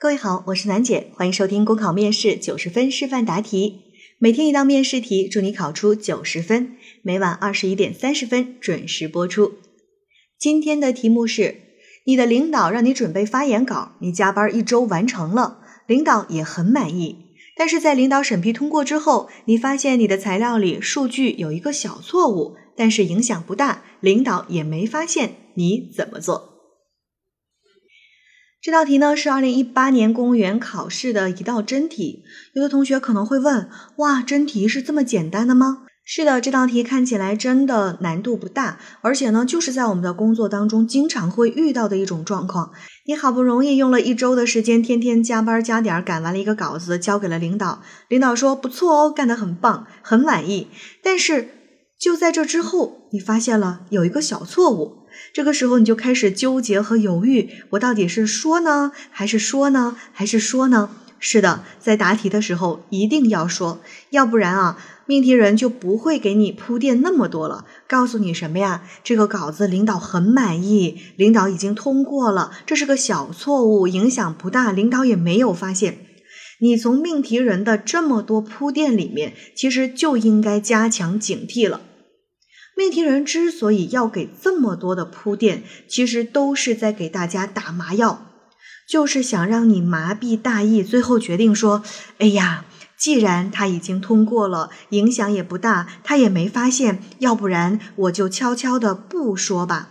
[0.00, 3.80] 各位好，我是楠姐，欢迎收听公考面试九十分示范答题，
[4.20, 6.76] 每天一道面试题，祝你考出九十分。
[7.02, 9.54] 每晚二十一点三十分准时播出。
[10.38, 11.56] 今天的题目是：
[12.04, 15.58] 你的领导让你准备发言稿，你加班一周完成了，
[15.88, 17.34] 领导也很满意。
[17.56, 26.57] 但是在领导审批通过之后，你发现你的材料里数据有一个小错误，但是影响不大，领导也没发现，你怎么做？
[28.68, 32.22] 这道题呢是二零一八年公务员考试的一道真题。
[32.52, 33.66] 有的同学可能会问：
[33.96, 35.86] 哇，真题是这么简单的吗？
[36.04, 42.72] 是的，这道题看起来真的难度不大，而且呢，就是在我们的工作当中经常会遇到的一种状况。
[43.06, 50.68] 你好不容易用了一周的时间，天天加班加点赶完了一个稿子，交给了领导，领导说不错哦，干得很棒，很满意。
[51.02, 51.48] 但是
[51.98, 55.07] 就在这之后，你发现了有一个小错误。
[55.32, 60.90] 这个时候你就开始纠结和犹豫，我到底是说呢，还是说呢，还是说呢？
[61.20, 68.84] 是的，在答题的时候一定要说，要不然啊，命题人就不会给你铺垫那么多了，告诉你什么呀？
[69.02, 75.98] 这个稿子领导很满意，领导已经通过了，这是个小错误，影响不大，领导也没有发现。
[76.60, 81.80] 你从命题人的这么多铺垫里面，其实就应该加强警惕了。
[82.78, 88.22] 命题人之所以要给这么多的铺垫，其实都是在给大家打麻药，
[88.88, 91.82] 就是想让你麻痹大意，最后决定说
[92.18, 99.88] ：“哎呀，既然他已经通过了，影响也不大，他也没发现，要不然我就悄悄的不说吧。”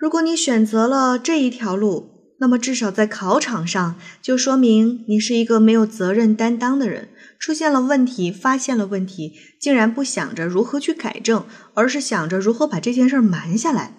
[0.00, 2.13] 如果你选择了这一条路，
[2.44, 7.08] 那么至少在考场上，就说明你是一个没有责任担当的人。
[7.38, 13.94] 出现了问题，发现了问题，竟然不想着如何去改正，而是想着如何把这件事瞒下来，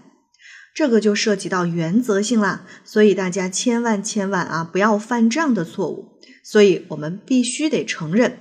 [0.75, 2.67] 这个就涉及到原则性啦。
[2.83, 6.19] 所以大家千万千万啊，不要犯这样的错误。
[6.43, 8.37] 所以我们必须得承认。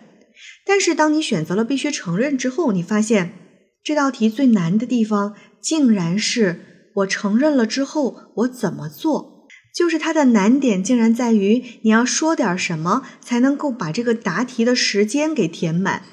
[0.66, 3.33] 但是当你选择了必须承认之后，你发现
[3.83, 9.33] 这道题最难的地方，竟然是我承认了之后我怎么做。
[9.74, 16.05] 就是它的难点竟然在于你要说点什么才能够把这个答题的时间给填满。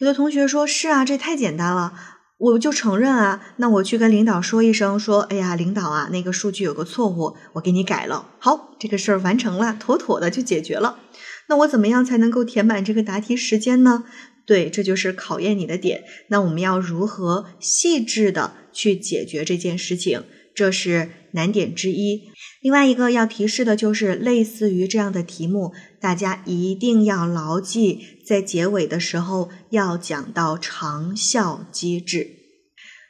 [0.00, 1.94] 有的同学说：“是啊，这太简单了，
[2.36, 3.40] 我就承认啊。
[3.58, 8.30] 那我去跟领导说一声，说，哎呀，领导啊，那个数据有个错误，我给你改了。
[8.40, 10.98] 好，这个事儿完成了，妥妥的就解决了。
[11.48, 14.04] 那我怎么样才能够填满这个答题时间呢？
[14.44, 16.02] 对，这就是考验你的点。
[16.28, 20.24] 那我们要如何细致的去解决这件事情？
[20.54, 22.30] 这是难点之一。”
[22.62, 32.30] 另外一个要提示的就是，类似于这样的题目，大家一定要牢记，在结尾的时候要讲到长效机制。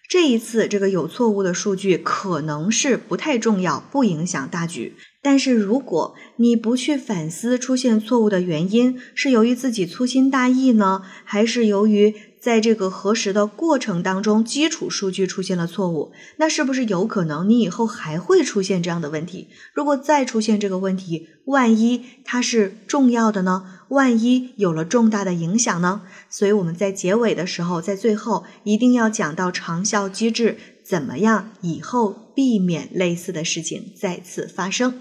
[0.08, 4.94] 这一次这个有错误的数据可能是不太重要，不影响大局。
[5.22, 12.14] 但是如果你不去反思出现错误的原因，是由于自己粗心大意呢，还是由于？
[12.44, 19.48] 在这个核实的过程当中，基础数据出现了错误，那是不是有可能你以后还会出现这样的问题？
[19.72, 23.80] 如果再出现这个问题，万一它是重要的呢？
[23.88, 26.02] 万一有了重大的影响呢？
[26.28, 35.00] 所以我们在结尾的时候，在最后一定要讲到长效机制，怎么样以后避免类似的事情再次发生？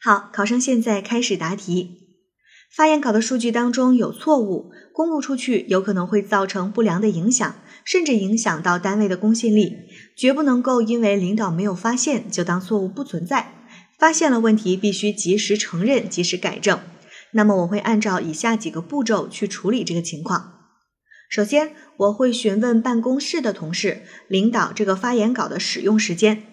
[0.00, 2.07] 好，考生现在开始答题。
[2.70, 9.74] 发言稿的数据当中有错误，公布出去有可能会造成不良的影响，甚至影响到单位的公信力。
[10.16, 13.52] 绝不能够因为领导没有发现就当错误不存在，
[13.98, 16.78] 发现了问题必须及时承认、及时改正。
[17.32, 20.54] 那么我会按照以下几个步骤去处理这个情况。
[21.30, 26.44] 首先，我会询问办公室的同事，领导这个发言稿的使用时间。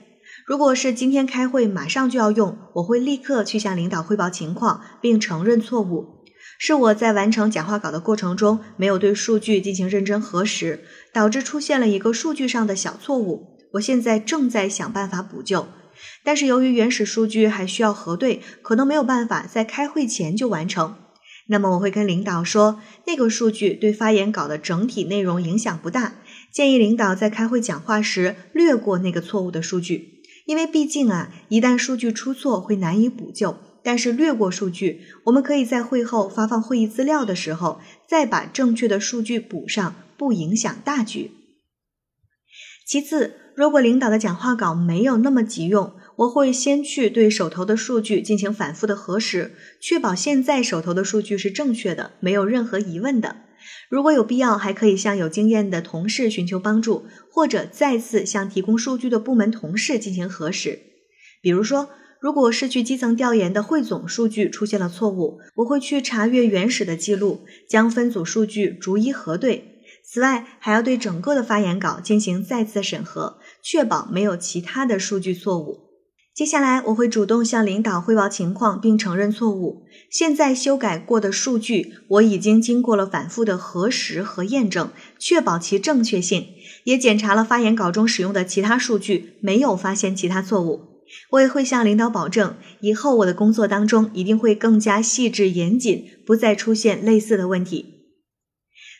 [0.45, 6.23] 如果是今天开会马上就要用，我会立刻去向领导汇报情况，并承认错误。
[6.59, 13.57] 是我在完成讲话稿的过程中没有对数据进行认真核实，导致出现了一个数据上的小错误。
[13.73, 15.67] 我现在正在想办法补救，
[16.23, 20.95] 但是由于原始数据还需要核对，可能没有办法在开会前就完成。
[21.47, 26.13] 那么我会跟领导说，那个数据对发言稿的整体内容影响不大，
[26.53, 30.14] 建议领导在开会讲话时略过那个错误的数据。
[30.45, 41.31] 因为毕竟啊，一旦数据出错会难以补救，但是略过数据，我们可以在会后发放会议资料的时候，再把正确的数据补上，不影响大局。
[42.87, 53.37] 其次，如果领导的讲话稿没有那么急用，我会先去对手头的数据进行反复的核实，确保现在手头的数据是正确的，没有任何疑问的。
[53.89, 60.79] 如果有必要，还可以向有经验的同事寻求帮助，或者再次向提供数据的部门同事进行核实。
[61.41, 61.89] 比如说，
[62.19, 69.71] 如果是去基层调研的汇总数据出现了错误，我会去查阅原始的记录，将分组数据逐一核对。
[70.03, 75.79] 此外，还要对整个的发言稿进行再次审核，确保没有其他的数据错误。
[76.35, 79.85] 接下来，我会主动向领导汇报情况，并承认错误。
[80.09, 86.47] 现在修改过的数据，我已经经过了反复的核实和验证，确保其正确性，
[86.83, 90.81] 也检查了发言稿中使用的其他数据，没有发现其他错误。
[91.29, 97.85] 我也会向领导保证，以后我的工作当中一定会更加细致严谨，不再出现类似的问题。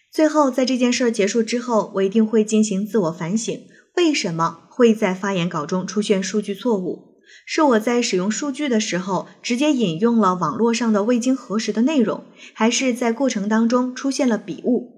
[0.10, 3.60] 最后，在这件事儿结束之后，我一定会进行自我反省，
[3.98, 7.15] 为什么会在发言稿中出现数据错误？
[7.46, 12.24] 是我在使用数据的时候直接引用了网络上的未经核实的内容，
[12.54, 14.94] 还是在过程当中出现了笔误？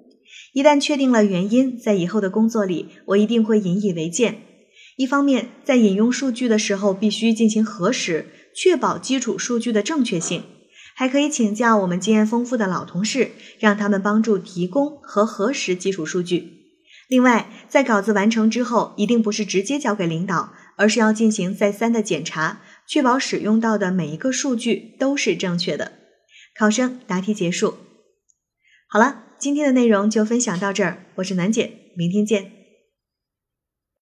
[0.54, 4.40] 一旦确定了原因，在以后的工作里，我一定会引以为鉴。
[4.96, 8.26] 一方面，在引用数据的时候必须进行核实，
[8.56, 10.44] 确保基础数据的正确性，
[10.96, 16.54] 还可以请教我们经验丰富的老同事，让他们帮助提供和核实基础数据。
[17.08, 20.52] 另外，在稿子完成之后，一定不是直接交给领导。
[20.78, 25.92] 而是要进行再三的检查，确保使用到的每一个数据都是正确的。
[26.58, 27.78] 考生答题结束。
[28.88, 32.57] 好了，今天的内容就分享到这儿，我是楠姐，明天见。